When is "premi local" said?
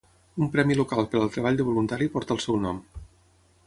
0.55-1.09